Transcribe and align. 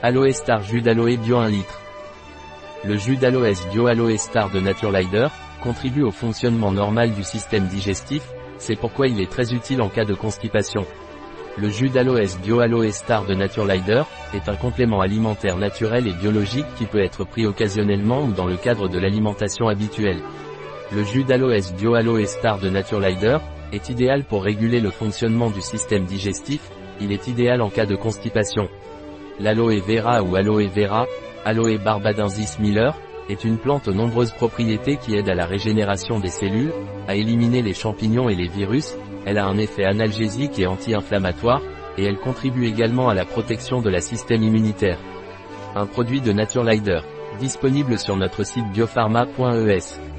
Aloe 0.00 0.30
Star 0.30 0.62
jus 0.62 0.80
d'aloe 0.80 1.16
bio 1.16 1.38
1 1.38 1.48
litre. 1.48 1.80
Le 2.84 2.96
jus 2.96 3.16
d'aloès 3.16 3.66
bio 3.72 3.88
Aloe 3.88 4.16
Star 4.16 4.48
de 4.48 4.60
Naturelider 4.60 5.26
contribue 5.60 6.04
au 6.04 6.12
fonctionnement 6.12 6.70
normal 6.70 7.10
du 7.14 7.24
système 7.24 7.66
digestif, 7.66 8.22
c'est 8.58 8.76
pourquoi 8.76 9.08
il 9.08 9.20
est 9.20 9.28
très 9.28 9.52
utile 9.52 9.82
en 9.82 9.88
cas 9.88 10.04
de 10.04 10.14
constipation. 10.14 10.86
Le 11.56 11.68
jus 11.68 11.88
d'aloès 11.88 12.38
bio 12.38 12.60
Aloe 12.60 12.92
Star 12.92 13.26
de 13.26 13.34
Naturelider 13.34 14.04
est 14.34 14.48
un 14.48 14.54
complément 14.54 15.00
alimentaire 15.00 15.56
naturel 15.56 16.06
et 16.06 16.12
biologique 16.12 16.72
qui 16.76 16.86
peut 16.86 17.02
être 17.02 17.24
pris 17.24 17.44
occasionnellement 17.44 18.22
ou 18.22 18.30
dans 18.30 18.46
le 18.46 18.56
cadre 18.56 18.86
de 18.86 19.00
l'alimentation 19.00 19.66
habituelle. 19.66 20.22
Le 20.94 21.02
jus 21.02 21.24
d'aloès 21.24 21.74
bio 21.74 21.94
Aloe 21.94 22.24
Star 22.24 22.60
de 22.60 22.70
Naturelider 22.70 23.38
est 23.72 23.88
idéal 23.88 24.22
pour 24.22 24.44
réguler 24.44 24.78
le 24.78 24.90
fonctionnement 24.90 25.50
du 25.50 25.60
système 25.60 26.04
digestif, 26.04 26.60
il 27.00 27.10
est 27.10 27.26
idéal 27.26 27.60
en 27.62 27.68
cas 27.68 27.84
de 27.84 27.96
constipation. 27.96 28.68
L'aloe 29.40 29.80
vera 29.80 30.22
ou 30.22 30.36
aloe 30.36 30.66
vera, 30.68 31.06
aloe 31.44 31.78
barbadensis 31.78 32.58
miller, 32.58 32.94
est 33.28 33.44
une 33.44 33.58
plante 33.58 33.88
aux 33.88 33.94
nombreuses 33.94 34.32
propriétés 34.32 34.96
qui 34.96 35.14
aide 35.14 35.28
à 35.28 35.34
la 35.34 35.46
régénération 35.46 36.18
des 36.18 36.28
cellules, 36.28 36.72
à 37.06 37.14
éliminer 37.14 37.62
les 37.62 37.74
champignons 37.74 38.28
et 38.28 38.34
les 38.34 38.48
virus, 38.48 38.96
elle 39.26 39.38
a 39.38 39.46
un 39.46 39.58
effet 39.58 39.84
analgésique 39.84 40.58
et 40.58 40.66
anti-inflammatoire, 40.66 41.62
et 41.98 42.04
elle 42.04 42.18
contribue 42.18 42.66
également 42.66 43.08
à 43.08 43.14
la 43.14 43.24
protection 43.24 43.80
de 43.80 43.90
la 43.90 44.00
système 44.00 44.42
immunitaire. 44.42 44.98
Un 45.76 45.86
produit 45.86 46.20
de 46.20 46.32
Naturelider, 46.32 47.00
disponible 47.38 47.98
sur 47.98 48.16
notre 48.16 48.44
site 48.44 48.66
biopharma.es. 48.72 50.17